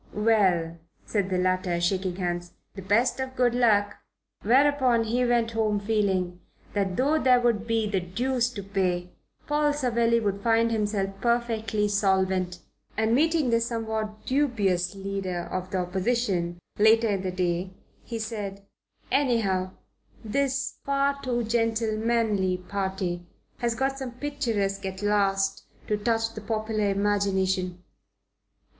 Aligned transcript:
"Well," 0.15 0.79
said 1.05 1.29
the 1.29 1.37
latter, 1.37 1.79
shaking 1.79 2.15
hands, 2.15 2.53
"the 2.73 2.81
best 2.81 3.19
of 3.19 3.35
good 3.35 3.53
luck!" 3.53 3.97
Whereupon 4.41 5.03
he 5.03 5.23
went 5.23 5.51
home 5.51 5.79
feeling 5.79 6.39
that 6.73 6.95
though 6.97 7.21
there 7.21 7.39
would 7.39 7.67
be 7.67 7.87
the 7.87 7.99
deuce 7.99 8.49
to 8.53 8.63
pay, 8.63 9.11
Paul 9.45 9.73
Savelli 9.73 10.19
would 10.19 10.41
find 10.41 10.71
himself 10.71 11.11
perfectly 11.21 11.87
solvent; 11.87 12.61
and 12.97 13.13
meeting 13.13 13.51
the 13.51 13.61
somewhat 13.61 14.25
dubious 14.25 14.95
Leader 14.95 15.41
of 15.51 15.69
the 15.69 15.77
Opposition 15.77 16.57
later 16.79 17.09
in 17.09 17.21
the 17.21 17.29
day 17.31 17.69
he 18.03 18.17
said: 18.17 18.65
"Anyhow, 19.11 19.69
this 20.25 20.79
'far 20.83 21.21
too 21.21 21.43
gentlemanly 21.43 22.57
party' 22.57 23.27
has 23.59 23.75
got 23.75 23.99
someone 23.99 24.17
picturesque, 24.17 24.83
at 24.83 25.03
last, 25.03 25.67
to 25.85 25.95
touch 25.95 26.33
the 26.33 26.41
popular 26.41 26.89
imagination." 26.89 27.83